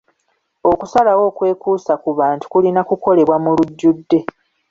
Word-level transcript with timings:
Okusalawo 0.71 1.23
okwekuusa 1.31 1.93
ku 2.03 2.09
bantu 2.19 2.45
kulina 2.53 2.81
kukolebwa 2.89 3.35
mu 3.43 3.51
lujjudde. 3.57 4.19